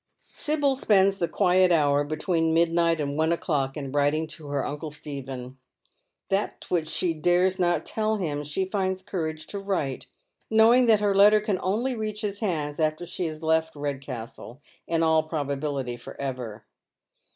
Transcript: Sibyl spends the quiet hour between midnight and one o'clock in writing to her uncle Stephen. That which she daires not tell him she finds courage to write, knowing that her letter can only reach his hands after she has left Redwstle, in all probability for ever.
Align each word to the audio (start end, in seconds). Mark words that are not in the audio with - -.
Sibyl 0.31 0.75
spends 0.75 1.19
the 1.19 1.27
quiet 1.27 1.71
hour 1.71 2.03
between 2.03 2.55
midnight 2.55 2.99
and 2.99 3.15
one 3.15 3.31
o'clock 3.31 3.77
in 3.77 3.91
writing 3.91 4.25
to 4.25 4.47
her 4.47 4.65
uncle 4.65 4.89
Stephen. 4.89 5.59
That 6.29 6.65
which 6.69 6.87
she 6.89 7.13
daires 7.13 7.59
not 7.59 7.85
tell 7.85 8.17
him 8.17 8.43
she 8.43 8.65
finds 8.65 9.03
courage 9.03 9.45
to 9.45 9.59
write, 9.59 10.07
knowing 10.49 10.87
that 10.87 11.01
her 11.01 11.13
letter 11.13 11.39
can 11.39 11.59
only 11.61 11.95
reach 11.95 12.21
his 12.21 12.39
hands 12.39 12.79
after 12.79 13.05
she 13.05 13.27
has 13.27 13.43
left 13.43 13.75
Redwstle, 13.75 14.59
in 14.87 15.03
all 15.03 15.21
probability 15.21 15.97
for 15.97 16.19
ever. 16.19 16.65